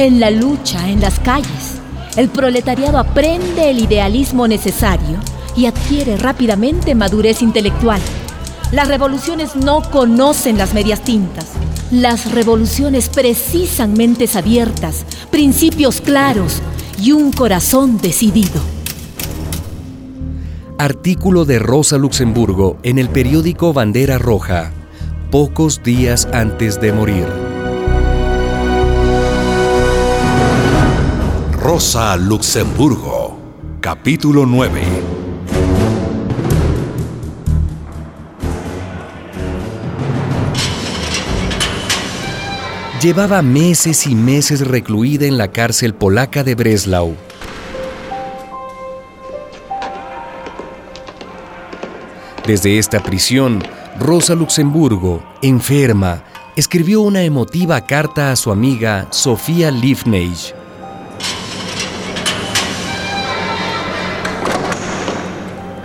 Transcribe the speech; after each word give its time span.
En 0.00 0.18
la 0.18 0.30
lucha, 0.30 0.88
en 0.88 1.02
las 1.02 1.20
calles, 1.20 1.78
el 2.16 2.30
proletariado 2.30 2.96
aprende 2.96 3.68
el 3.68 3.80
idealismo 3.80 4.48
necesario 4.48 5.18
y 5.54 5.66
adquiere 5.66 6.16
rápidamente 6.16 6.94
madurez 6.94 7.42
intelectual. 7.42 8.00
Las 8.72 8.88
revoluciones 8.88 9.56
no 9.56 9.82
conocen 9.82 10.56
las 10.56 10.72
medias 10.72 11.04
tintas. 11.04 11.48
Las 11.90 12.32
revoluciones 12.32 13.10
precisan 13.10 13.92
mentes 13.92 14.36
abiertas, 14.36 15.04
principios 15.30 16.00
claros 16.00 16.62
y 16.98 17.12
un 17.12 17.30
corazón 17.30 17.98
decidido. 17.98 18.62
Artículo 20.78 21.44
de 21.44 21.58
Rosa 21.58 21.98
Luxemburgo 21.98 22.78
en 22.84 22.98
el 22.98 23.10
periódico 23.10 23.74
Bandera 23.74 24.16
Roja, 24.16 24.72
pocos 25.30 25.82
días 25.82 26.26
antes 26.32 26.80
de 26.80 26.90
morir. 26.90 27.49
Rosa 31.62 32.16
Luxemburgo, 32.16 33.38
capítulo 33.82 34.46
9. 34.46 34.80
Llevaba 43.02 43.42
meses 43.42 44.06
y 44.06 44.14
meses 44.14 44.66
recluida 44.66 45.26
en 45.26 45.36
la 45.36 45.48
cárcel 45.48 45.92
polaca 45.92 46.42
de 46.44 46.54
Breslau. 46.54 47.14
Desde 52.46 52.78
esta 52.78 53.02
prisión, 53.02 53.62
Rosa 53.98 54.34
Luxemburgo, 54.34 55.22
enferma, 55.42 56.24
escribió 56.56 57.02
una 57.02 57.22
emotiva 57.22 57.84
carta 57.84 58.32
a 58.32 58.36
su 58.36 58.50
amiga 58.50 59.08
Sofía 59.10 59.70
Liefneich. 59.70 60.54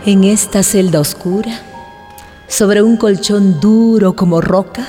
En 0.07 0.23
esta 0.23 0.61
celda 0.61 0.99
oscura, 0.99 1.61
sobre 2.47 2.83
un 2.83 2.95
colchón 2.95 3.59
duro 3.59 4.15
como 4.15 4.39
roca, 4.39 4.87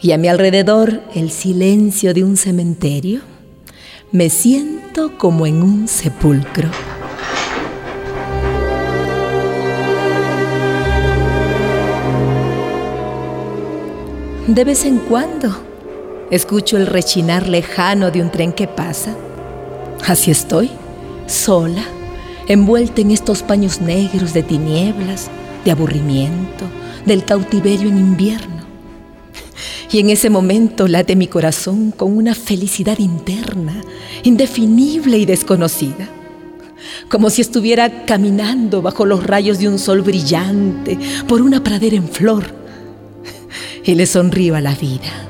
y 0.00 0.10
a 0.10 0.18
mi 0.18 0.26
alrededor 0.26 1.02
el 1.14 1.30
silencio 1.30 2.12
de 2.12 2.24
un 2.24 2.36
cementerio, 2.36 3.20
me 4.10 4.28
siento 4.28 5.16
como 5.18 5.46
en 5.46 5.62
un 5.62 5.86
sepulcro. 5.86 6.68
De 14.48 14.64
vez 14.64 14.84
en 14.84 14.98
cuando 14.98 15.62
escucho 16.32 16.76
el 16.76 16.88
rechinar 16.88 17.48
lejano 17.48 18.10
de 18.10 18.20
un 18.20 18.32
tren 18.32 18.52
que 18.52 18.66
pasa. 18.66 19.14
Así 20.04 20.32
estoy, 20.32 20.72
sola 21.28 21.84
envuelta 22.48 23.02
en 23.02 23.10
estos 23.10 23.42
paños 23.42 23.80
negros 23.80 24.32
de 24.32 24.42
tinieblas, 24.42 25.30
de 25.64 25.70
aburrimiento, 25.70 26.64
del 27.04 27.24
cautiverio 27.24 27.88
en 27.88 27.98
invierno. 27.98 28.58
Y 29.92 30.00
en 30.00 30.10
ese 30.10 30.30
momento 30.30 30.88
late 30.88 31.14
mi 31.14 31.26
corazón 31.26 31.90
con 31.90 32.16
una 32.16 32.34
felicidad 32.34 32.98
interna, 32.98 33.74
indefinible 34.22 35.18
y 35.18 35.26
desconocida, 35.26 36.08
como 37.10 37.30
si 37.30 37.42
estuviera 37.42 38.04
caminando 38.06 38.82
bajo 38.82 39.04
los 39.04 39.24
rayos 39.24 39.58
de 39.58 39.68
un 39.68 39.78
sol 39.78 40.02
brillante 40.02 40.98
por 41.26 41.42
una 41.42 41.62
pradera 41.62 41.96
en 41.96 42.08
flor. 42.08 42.56
Y 43.84 43.94
le 43.94 44.06
sonrío 44.06 44.54
a 44.56 44.60
la 44.60 44.74
vida, 44.74 45.26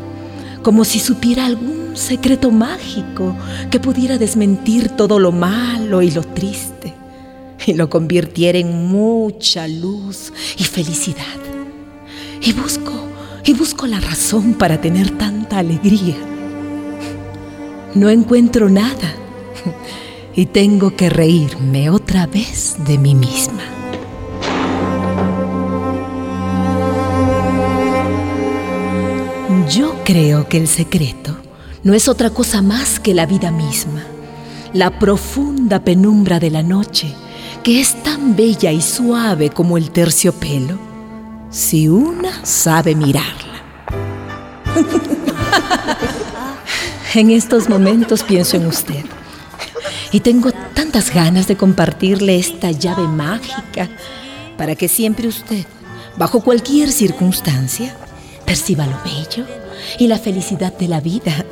como 0.63 0.85
si 0.85 0.99
supiera 0.99 1.47
algún 1.47 1.97
secreto 1.97 2.51
mágico 2.51 3.37
que 3.71 3.79
pudiera 3.79 4.19
desmentir 4.19 4.89
todo 4.89 5.21
lo 5.21 5.31
malo 5.31 6.03
y 6.03 6.11
lo 6.11 6.23
triste 6.23 6.98
y 7.67 7.75
lo 7.75 7.89
convirtiera 7.89 8.59
en 8.59 8.87
mucha 8.89 9.69
luz 9.69 10.33
y 10.57 10.65
felicidad. 10.65 11.25
Y 12.41 12.53
busco, 12.53 12.93
y 13.45 13.53
busco 13.55 13.87
la 13.87 14.01
razón 14.01 14.55
para 14.55 14.81
tener 14.81 15.11
tanta 15.11 15.59
alegría. 15.59 16.17
No 17.95 18.11
encuentro 18.11 18.69
nada 18.69 19.15
y 20.37 20.47
tengo 20.47 20.95
que 20.95 21.11
reírme 21.11 21.91
otra 21.91 22.27
vez 22.27 22.77
de 22.87 22.99
mí 22.99 23.15
misma. 23.15 23.63
Yo 29.71 29.95
creo 30.05 30.49
que 30.49 30.57
el 30.57 30.67
secreto 30.67 31.37
no 31.83 31.93
es 31.93 32.09
otra 32.09 32.31
cosa 32.31 32.63
más 32.63 32.99
que 32.99 33.13
la 33.13 33.27
vida 33.27 33.51
misma, 33.51 34.03
la 34.73 34.99
profunda 34.99 35.85
penumbra 35.85 36.41
de 36.41 36.51
la 36.51 36.63
noche 36.63 37.15
que 37.63 37.81
es 37.81 38.03
tan 38.03 38.37
bella 38.37 38.73
y 38.73 38.81
suave 38.81 39.51
como 39.51 39.77
el 39.77 39.91
terciopelo, 39.91 40.79
si 41.51 41.89
una 41.89 42.45
sabe 42.45 42.95
mirarla. 42.95 43.63
en 47.15 47.31
estos 47.31 47.69
momentos 47.69 48.23
pienso 48.23 48.57
en 48.57 48.67
usted 48.67 49.05
y 50.13 50.21
tengo 50.21 50.51
tantas 50.75 51.13
ganas 51.13 51.49
de 51.49 51.57
compartirle 51.57 52.39
esta 52.39 52.71
llave 52.71 53.07
mágica 53.09 53.89
para 54.57 54.75
que 54.75 54.89
siempre 54.89 55.29
usted, 55.29 55.65
bajo 56.17 56.41
cualquier 56.41 56.91
circunstancia, 56.91 57.95
perciba 58.45 58.87
lo 58.87 58.99
bello 59.05 59.47
y 59.99 60.07
la 60.07 60.19
felicidad 60.19 60.77
de 60.77 60.89
la 60.89 61.01
vida 61.01 61.45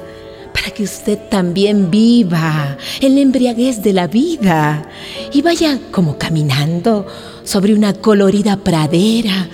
que 0.71 0.85
usted 0.85 1.19
también 1.29 1.91
viva 1.91 2.77
en 3.01 3.15
la 3.15 3.21
embriaguez 3.21 3.83
de 3.83 3.93
la 3.93 4.07
vida 4.07 4.89
y 5.33 5.43
vaya 5.43 5.79
como 5.91 6.19
caminando 6.19 7.07
sobre 7.45 7.75
una 7.75 7.93
colorida 7.95 8.57
pradera 8.57 9.49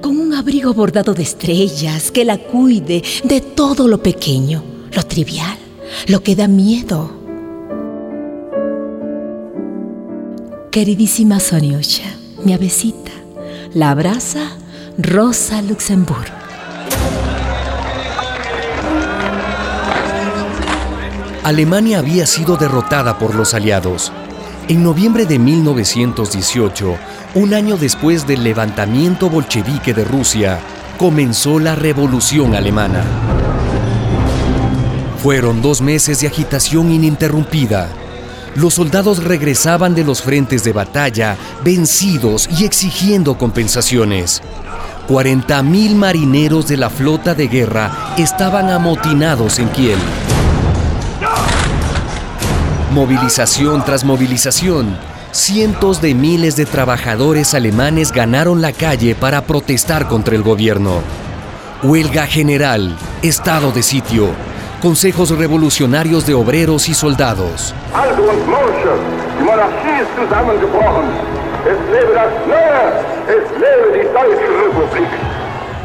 con 0.00 0.18
un 0.18 0.34
abrigo 0.34 0.72
bordado 0.74 1.14
de 1.14 1.22
estrellas 1.22 2.10
que 2.10 2.24
la 2.24 2.38
cuide 2.38 3.02
de 3.24 3.40
todo 3.40 3.88
lo 3.88 4.02
pequeño, 4.02 4.62
lo 4.92 5.02
trivial, 5.02 5.58
lo 6.06 6.22
que 6.22 6.36
da 6.36 6.48
miedo. 6.48 7.10
Queridísima 10.70 11.40
Soniosha, 11.40 12.14
mi 12.44 12.52
avecita, 12.52 13.12
la 13.74 13.90
abraza 13.90 14.56
Rosa 14.96 15.62
Luxemburgo. 15.62 16.40
Alemania 21.50 21.98
había 21.98 22.26
sido 22.26 22.56
derrotada 22.56 23.18
por 23.18 23.34
los 23.34 23.54
aliados. 23.54 24.12
En 24.68 24.84
noviembre 24.84 25.26
de 25.26 25.40
1918, 25.40 26.96
un 27.34 27.54
año 27.54 27.76
después 27.76 28.24
del 28.24 28.44
levantamiento 28.44 29.28
bolchevique 29.28 29.92
de 29.92 30.04
Rusia, 30.04 30.60
comenzó 30.96 31.58
la 31.58 31.74
Revolución 31.74 32.54
Alemana. 32.54 33.02
Fueron 35.20 35.60
dos 35.60 35.80
meses 35.80 36.20
de 36.20 36.28
agitación 36.28 36.92
ininterrumpida. 36.92 37.88
Los 38.54 38.74
soldados 38.74 39.24
regresaban 39.24 39.96
de 39.96 40.04
los 40.04 40.22
frentes 40.22 40.62
de 40.62 40.72
batalla, 40.72 41.36
vencidos 41.64 42.48
y 42.60 42.64
exigiendo 42.64 43.36
compensaciones. 43.36 44.40
40.000 45.08 45.96
marineros 45.96 46.68
de 46.68 46.76
la 46.76 46.90
flota 46.90 47.34
de 47.34 47.48
guerra 47.48 48.14
estaban 48.16 48.70
amotinados 48.70 49.58
en 49.58 49.68
Kiel. 49.70 49.98
Movilización 52.90 53.84
tras 53.84 54.04
movilización, 54.04 54.98
cientos 55.30 56.02
de 56.02 56.12
miles 56.12 56.56
de 56.56 56.66
trabajadores 56.66 57.54
alemanes 57.54 58.10
ganaron 58.10 58.60
la 58.60 58.72
calle 58.72 59.14
para 59.14 59.42
protestar 59.42 60.08
contra 60.08 60.34
el 60.34 60.42
gobierno. 60.42 61.00
Huelga 61.84 62.26
general, 62.26 62.96
estado 63.22 63.70
de 63.70 63.84
sitio, 63.84 64.30
consejos 64.82 65.30
revolucionarios 65.30 66.26
de 66.26 66.34
obreros 66.34 66.88
y 66.88 66.94
soldados. 66.94 67.72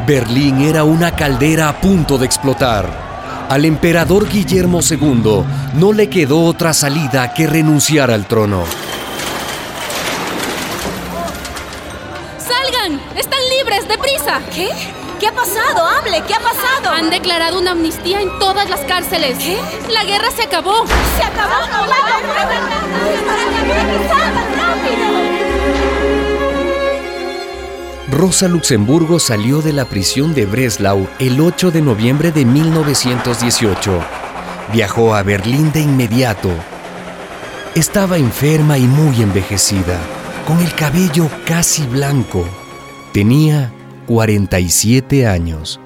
Berlín 0.08 0.62
era 0.62 0.84
una 0.84 1.12
caldera 1.12 1.70
a 1.70 1.74
punto 1.74 2.18
de 2.18 2.26
explotar. 2.26 3.05
Al 3.50 3.64
emperador 3.64 4.28
Guillermo 4.28 4.80
II 4.82 5.44
no 5.76 5.94
le 5.94 6.10
quedó 6.10 6.44
otra 6.46 6.74
salida 6.74 7.32
que 7.34 7.46
renunciar 7.46 8.10
al 8.10 8.26
trono. 8.26 8.64
¡Salgan! 12.40 13.00
¡Están 13.16 13.40
libres! 13.58 13.88
¡Deprisa! 13.88 14.42
¿Qué? 14.54 14.70
¿Qué 15.20 15.28
ha 15.28 15.32
pasado? 15.32 15.88
¡Hable! 15.88 16.24
¿Qué 16.28 16.34
ha 16.34 16.40
pasado? 16.40 16.90
Han 16.92 17.12
declarado 17.12 17.60
una 17.60 17.72
amnistía 17.72 18.20
en 18.20 18.38
todas 18.40 18.68
las 18.68 18.82
cárceles. 18.82 19.38
¿Qué? 19.38 19.60
La 19.94 20.04
guerra 20.04 20.32
se 20.36 20.44
acabó. 20.44 20.86
¡Se 21.18 21.24
acabó! 21.24 21.54
¡Rápido! 24.58 25.35
Rosa 28.10 28.48
Luxemburgo 28.48 29.20
salió 29.20 29.62
de 29.62 29.74
la 29.74 29.86
prisión 29.86 30.36
de 30.36 30.46
Breslau 30.46 31.08
el 31.18 31.42
8 31.42 31.72
de 31.72 31.82
noviembre 31.82 32.32
de 32.32 32.46
1918. 32.46 34.00
Viajó 34.72 35.16
a 35.16 35.24
Berlín 35.24 35.72
de 35.72 35.82
inmediato. 35.82 36.52
Estaba 37.74 38.18
enferma 38.18 38.78
y 38.78 38.84
muy 38.84 39.22
envejecida, 39.24 40.00
con 40.46 40.60
el 40.60 40.74
cabello 40.76 41.30
casi 41.46 41.84
blanco. 41.88 42.48
Tenía 43.12 43.74
47 44.06 45.26
años. 45.26 45.80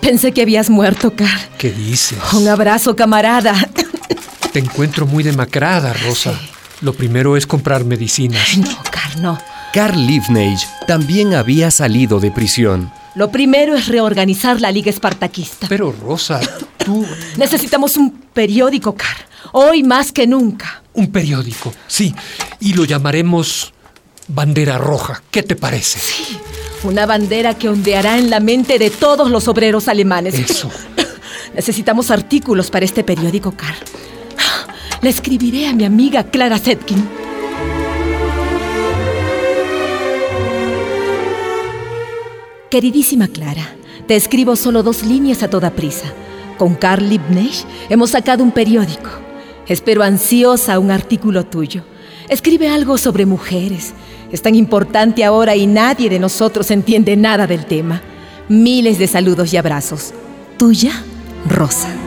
Pensé 0.00 0.32
que 0.32 0.42
habías 0.42 0.70
muerto, 0.70 1.14
Carl. 1.14 1.40
¿Qué 1.58 1.70
dices? 1.72 2.18
Un 2.32 2.48
abrazo, 2.48 2.96
camarada. 2.96 3.54
Te 4.52 4.60
encuentro 4.60 5.06
muy 5.06 5.22
demacrada, 5.22 5.92
Rosa. 5.92 6.38
Lo 6.80 6.94
primero 6.94 7.36
es 7.36 7.46
comprar 7.46 7.84
medicinas. 7.84 8.56
No, 8.56 8.76
Carl, 8.90 9.22
no. 9.22 9.38
Carl 9.74 10.06
Liebknecht 10.06 10.68
también 10.86 11.34
había 11.34 11.68
salido 11.72 12.20
de 12.20 12.30
prisión. 12.30 12.92
Lo 13.16 13.32
primero 13.32 13.74
es 13.74 13.88
reorganizar 13.88 14.60
la 14.60 14.70
Liga 14.70 14.88
Espartaquista. 14.88 15.66
Pero, 15.68 15.90
Rosa, 15.90 16.40
tú... 16.78 17.04
Necesitamos 17.36 17.96
un 17.96 18.12
periódico, 18.12 18.94
Carl. 18.94 19.18
Hoy 19.50 19.82
más 19.82 20.12
que 20.12 20.28
nunca. 20.28 20.84
Un 20.92 21.10
periódico, 21.10 21.74
sí. 21.88 22.14
Y 22.60 22.74
lo 22.74 22.84
llamaremos 22.84 23.74
Bandera 24.28 24.78
Roja. 24.78 25.24
¿Qué 25.32 25.42
te 25.42 25.56
parece? 25.56 25.98
Sí, 25.98 26.38
una 26.84 27.04
bandera 27.04 27.54
que 27.54 27.68
ondeará 27.68 28.16
en 28.16 28.30
la 28.30 28.38
mente 28.38 28.78
de 28.78 28.90
todos 28.90 29.28
los 29.28 29.48
obreros 29.48 29.88
alemanes. 29.88 30.34
Eso. 30.34 30.70
Necesitamos 31.56 32.12
artículos 32.12 32.70
para 32.70 32.84
este 32.84 33.02
periódico, 33.02 33.50
Carl. 33.50 33.74
Le 35.02 35.10
escribiré 35.10 35.66
a 35.66 35.72
mi 35.72 35.84
amiga 35.84 36.22
Clara 36.22 36.60
Zetkin. 36.60 37.23
Queridísima 42.74 43.28
Clara, 43.28 43.76
te 44.08 44.16
escribo 44.16 44.56
solo 44.56 44.82
dos 44.82 45.04
líneas 45.04 45.44
a 45.44 45.48
toda 45.48 45.70
prisa. 45.70 46.12
Con 46.58 46.74
Carl 46.74 47.08
Liebknecht 47.08 47.64
hemos 47.88 48.10
sacado 48.10 48.42
un 48.42 48.50
periódico. 48.50 49.10
Espero 49.68 50.02
ansiosa 50.02 50.80
un 50.80 50.90
artículo 50.90 51.46
tuyo. 51.46 51.84
Escribe 52.28 52.68
algo 52.68 52.98
sobre 52.98 53.26
mujeres. 53.26 53.94
Es 54.32 54.42
tan 54.42 54.56
importante 54.56 55.22
ahora 55.22 55.54
y 55.54 55.68
nadie 55.68 56.10
de 56.10 56.18
nosotros 56.18 56.68
entiende 56.72 57.14
nada 57.14 57.46
del 57.46 57.64
tema. 57.64 58.02
Miles 58.48 58.98
de 58.98 59.06
saludos 59.06 59.54
y 59.54 59.56
abrazos. 59.56 60.12
Tuya, 60.58 61.00
Rosa. 61.48 62.03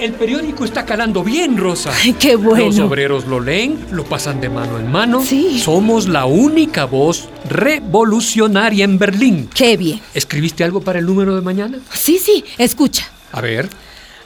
El 0.00 0.14
periódico 0.14 0.64
está 0.64 0.86
calando 0.86 1.22
bien, 1.22 1.58
Rosa. 1.58 1.92
Ay, 2.02 2.14
qué 2.14 2.34
bueno. 2.34 2.64
Los 2.64 2.78
obreros 2.78 3.26
lo 3.26 3.38
leen, 3.38 3.78
lo 3.90 4.04
pasan 4.04 4.40
de 4.40 4.48
mano 4.48 4.78
en 4.78 4.90
mano. 4.90 5.22
Sí. 5.22 5.60
Somos 5.60 6.08
la 6.08 6.24
única 6.24 6.86
voz 6.86 7.28
revolucionaria 7.46 8.86
en 8.86 8.98
Berlín. 8.98 9.50
Qué 9.54 9.76
bien. 9.76 10.00
¿Escribiste 10.14 10.64
algo 10.64 10.80
para 10.80 11.00
el 11.00 11.04
número 11.04 11.36
de 11.36 11.42
mañana? 11.42 11.80
Sí, 11.92 12.18
sí, 12.18 12.42
escucha. 12.56 13.10
A 13.30 13.42
ver. 13.42 13.68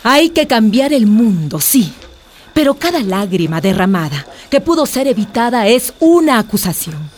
Hay 0.04 0.30
que 0.30 0.46
cambiar 0.46 0.92
el 0.92 1.06
mundo, 1.06 1.58
sí. 1.58 1.92
Pero 2.52 2.74
cada 2.74 3.00
lágrima 3.00 3.60
derramada 3.60 4.24
que 4.50 4.60
pudo 4.60 4.86
ser 4.86 5.08
evitada 5.08 5.66
es 5.66 5.92
una 5.98 6.38
acusación. 6.38 7.10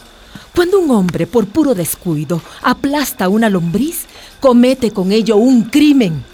Cuando 0.55 0.79
un 0.79 0.91
hombre, 0.93 1.27
por 1.27 1.45
puro 1.47 1.75
descuido, 1.75 2.41
aplasta 2.63 3.29
una 3.29 3.51
lombriz, 3.51 4.07
comete 4.41 4.93
con 4.93 5.13
ello 5.13 5.37
un 5.37 5.65
crimen. 5.65 6.25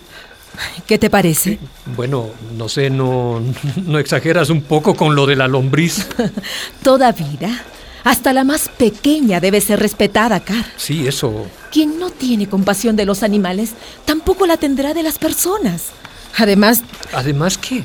¿Qué 0.86 0.98
te 0.98 1.10
parece? 1.10 1.58
Bueno, 1.96 2.26
no 2.56 2.68
sé, 2.68 2.90
no, 2.90 3.40
no 3.86 3.98
exageras 3.98 4.50
un 4.50 4.62
poco 4.62 4.94
con 4.94 5.14
lo 5.14 5.26
de 5.26 5.36
la 5.36 5.48
lombriz. 5.48 6.06
Toda 6.82 7.12
vida, 7.12 7.64
hasta 8.04 8.32
la 8.32 8.44
más 8.44 8.68
pequeña, 8.68 9.40
debe 9.40 9.60
ser 9.60 9.80
respetada, 9.80 10.40
Car. 10.40 10.64
Sí, 10.76 11.06
eso. 11.06 11.46
Quien 11.70 11.98
no 11.98 12.10
tiene 12.10 12.48
compasión 12.48 12.96
de 12.96 13.06
los 13.06 13.22
animales, 13.22 13.70
tampoco 14.04 14.46
la 14.46 14.56
tendrá 14.56 14.94
de 14.94 15.02
las 15.02 15.18
personas. 15.18 15.90
Además, 16.38 16.82
Además, 17.12 17.58
¿qué? 17.58 17.84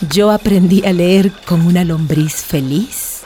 yo 0.10 0.30
aprendí 0.30 0.84
a 0.84 0.92
leer 0.92 1.32
con 1.46 1.62
una 1.62 1.84
lombriz 1.84 2.34
feliz. 2.34 3.22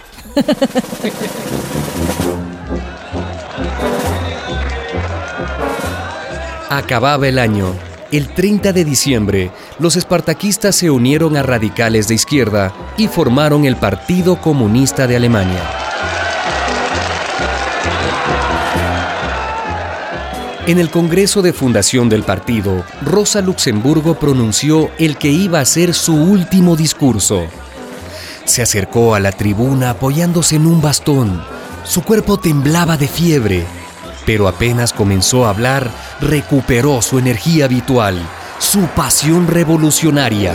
Acababa 6.69 7.27
el 7.27 7.39
año. 7.39 7.90
El 8.13 8.27
30 8.27 8.73
de 8.73 8.85
diciembre, 8.85 9.53
los 9.79 9.95
espartaquistas 9.95 10.75
se 10.75 10.91
unieron 10.91 11.37
a 11.37 11.45
radicales 11.45 12.09
de 12.09 12.17
izquierda 12.17 12.75
y 12.97 13.07
formaron 13.07 13.65
el 13.65 13.77
Partido 13.77 14.41
Comunista 14.41 15.07
de 15.07 15.15
Alemania. 15.15 15.63
En 20.67 20.81
el 20.81 20.91
Congreso 20.91 21.41
de 21.41 21.53
Fundación 21.53 22.09
del 22.09 22.25
partido, 22.25 22.85
Rosa 23.01 23.43
Luxemburgo 23.43 24.19
pronunció 24.19 24.91
el 24.99 25.17
que 25.17 25.29
iba 25.29 25.61
a 25.61 25.65
ser 25.65 25.95
su 25.95 26.17
último 26.17 26.75
discurso. 26.75 27.45
Se 28.45 28.61
acercó 28.61 29.15
a 29.15 29.21
la 29.21 29.31
tribuna 29.31 29.91
apoyándose 29.91 30.57
en 30.57 30.67
un 30.67 30.83
bastón. 30.83 31.45
Su 31.85 32.03
cuerpo 32.03 32.41
temblaba 32.41 32.97
de 32.97 33.07
fiebre, 33.07 33.67
pero 34.27 34.49
apenas 34.49 34.93
comenzó 34.93 35.47
a 35.47 35.51
hablar, 35.51 35.91
recuperó 36.21 37.03
su 37.03 37.19
energía 37.19 37.65
habitual, 37.67 38.21
su 38.59 38.81
pasión 38.89 39.47
revolucionaria. 39.47 40.55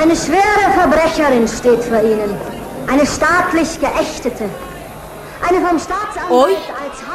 Eine 0.00 0.16
schwere 0.16 0.72
Verbrecherin 0.74 1.46
steht 1.46 1.84
vor 1.84 2.02
Ihnen. 2.02 2.34
Eine 2.88 3.04
staatlich 3.04 3.78
Geächtete. 3.78 4.48
Eine 5.46 5.60
vom 5.60 5.78
Staatsanwalt 5.78 6.30
Hoy 6.30 6.54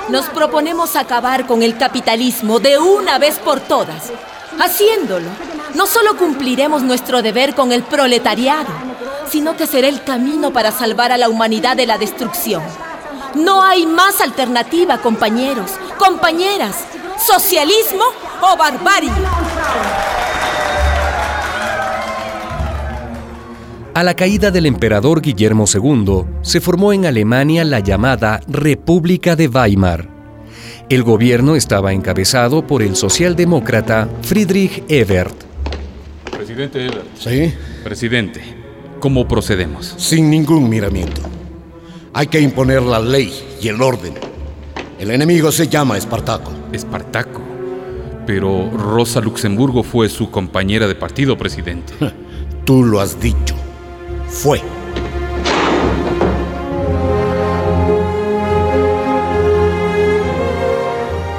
nos 0.10 0.26
proponemos 0.28 0.96
acabar 0.96 1.48
con 1.48 1.64
el 1.64 1.78
capitalismo 1.78 2.60
de 2.60 2.78
una 2.78 3.18
vez 3.18 3.40
por 3.40 3.60
todas. 3.60 4.12
Haciéndolo, 4.60 5.30
no 5.74 5.88
solo 5.88 6.16
cumpliremos 6.16 6.84
nuestro 6.84 7.22
deber 7.22 7.56
con 7.56 7.72
el 7.72 7.84
proletariado, 7.84 8.70
sino 9.30 9.58
que 9.58 9.68
será 9.68 9.88
el 9.88 10.04
camino 10.04 10.52
para 10.52 10.72
salvar 10.72 11.12
a 11.12 11.18
la 11.18 11.28
humanidad 11.28 11.76
de 11.76 11.88
la 11.88 11.98
destrucción. 11.98 12.62
No 13.36 13.62
hay 13.62 13.86
más 13.86 14.22
alternativa, 14.22 15.02
compañeros, 15.02 15.72
compañeras. 15.98 16.86
Socialismo 17.18 18.06
o 18.42 18.56
barbarie. 18.56 19.12
A 23.94 24.04
la 24.04 24.14
caída 24.14 24.52
del 24.52 24.66
emperador 24.66 25.22
Guillermo 25.22 25.66
II, 25.74 26.24
se 26.44 26.62
formó 26.62 26.94
en 26.94 27.06
Alemania 27.06 27.66
la 27.66 27.82
llamada 27.82 28.40
República 28.48 29.36
de 29.36 29.50
Weimar. 29.50 30.08
El 30.88 31.04
gobierno 31.04 31.58
estaba 31.58 31.92
encabezado 31.92 32.66
por 32.66 32.82
el 32.82 32.96
socialdemócrata 32.96 34.08
Friedrich 34.22 34.84
Ebert. 34.88 35.36
Presidente 36.32 36.86
Ebert. 36.86 37.18
¿Sí? 37.18 37.54
Presidente, 37.84 38.42
¿cómo 39.02 39.28
procedemos? 39.28 39.94
Sin 39.98 40.30
ningún 40.30 40.70
miramiento. 40.70 41.35
Hay 42.18 42.28
que 42.28 42.40
imponer 42.40 42.82
la 42.82 43.02
ley 43.02 43.58
y 43.62 43.68
el 43.68 43.82
orden. 43.82 44.14
El 44.98 45.12
enemigo 45.12 45.52
se 45.52 45.68
llama 45.68 45.98
Espartaco. 45.98 46.50
Espartaco. 46.72 47.42
Pero 48.26 48.72
Rosa 48.72 49.20
Luxemburgo 49.20 49.84
fue 49.84 50.08
su 50.08 50.32
compañera 50.32 50.88
de 50.88 50.96
partido, 50.96 51.38
presidente. 51.38 51.94
Tú 52.66 52.86
lo 52.86 53.02
has 53.02 53.20
dicho. 53.20 53.58
Fue. 54.30 54.62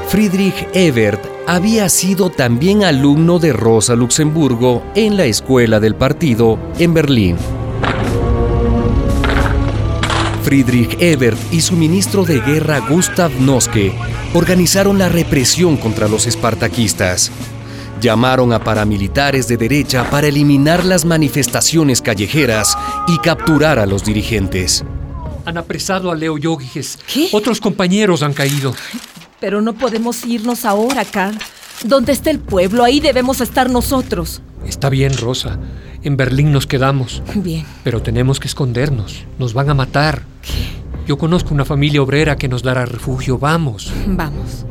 Friedrich 0.08 0.68
Ebert 0.74 1.24
había 1.46 1.88
sido 1.88 2.28
también 2.28 2.84
alumno 2.84 3.38
de 3.38 3.54
Rosa 3.54 3.94
Luxemburgo 3.96 4.82
en 4.94 5.16
la 5.16 5.24
escuela 5.24 5.80
del 5.80 5.94
partido 5.94 6.58
en 6.78 6.92
Berlín. 6.92 7.55
Friedrich 10.46 10.96
Ebert 11.00 11.36
y 11.52 11.60
su 11.60 11.74
ministro 11.74 12.24
de 12.24 12.40
guerra 12.40 12.78
Gustav 12.78 13.32
Noske 13.40 13.92
organizaron 14.32 14.96
la 14.96 15.08
represión 15.08 15.76
contra 15.76 16.06
los 16.06 16.28
espartaquistas. 16.28 17.32
Llamaron 18.00 18.52
a 18.52 18.62
paramilitares 18.62 19.48
de 19.48 19.56
derecha 19.56 20.08
para 20.08 20.28
eliminar 20.28 20.84
las 20.84 21.04
manifestaciones 21.04 22.00
callejeras 22.00 22.78
y 23.08 23.18
capturar 23.18 23.80
a 23.80 23.86
los 23.86 24.04
dirigentes. 24.04 24.84
Han 25.46 25.58
apresado 25.58 26.12
a 26.12 26.14
Leo 26.14 26.38
Yogiges. 26.38 27.00
¿Qué? 27.12 27.28
Otros 27.32 27.60
compañeros 27.60 28.22
han 28.22 28.32
caído. 28.32 28.72
Pero 29.40 29.60
no 29.60 29.72
podemos 29.72 30.24
irnos 30.24 30.64
ahora, 30.64 31.04
Carl. 31.04 31.36
Donde 31.84 32.12
esté 32.12 32.30
el 32.30 32.38
pueblo, 32.38 32.84
ahí 32.84 33.00
debemos 33.00 33.40
estar 33.40 33.68
nosotros. 33.68 34.40
Está 34.66 34.88
bien, 34.90 35.16
Rosa. 35.16 35.58
En 36.02 36.16
Berlín 36.16 36.52
nos 36.52 36.66
quedamos. 36.66 37.22
Bien. 37.34 37.64
Pero 37.84 38.02
tenemos 38.02 38.40
que 38.40 38.48
escondernos. 38.48 39.24
Nos 39.38 39.54
van 39.54 39.70
a 39.70 39.74
matar. 39.74 40.22
Yo 41.06 41.18
conozco 41.18 41.54
una 41.54 41.64
familia 41.64 42.02
obrera 42.02 42.36
que 42.36 42.48
nos 42.48 42.62
dará 42.62 42.84
refugio. 42.84 43.38
Vamos. 43.38 43.92
Vamos. 44.06 44.66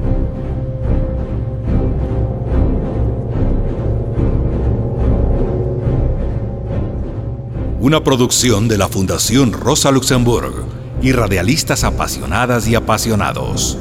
Una 7.79 8.03
producción 8.03 8.67
de 8.67 8.77
la 8.77 8.89
Fundación 8.89 9.53
Rosa 9.53 9.91
Luxemburg 9.91 10.65
y 11.01 11.11
radialistas 11.11 11.83
apasionadas 11.83 12.67
y 12.67 12.75
apasionados. 12.75 13.77